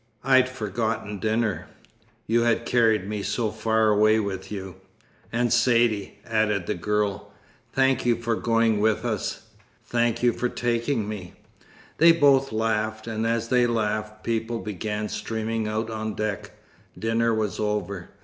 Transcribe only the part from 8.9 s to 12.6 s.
us." "Thank you for taking me." They both